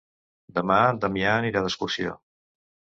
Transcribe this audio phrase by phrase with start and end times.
[0.59, 2.19] Demà en Damià anirà d'excursió.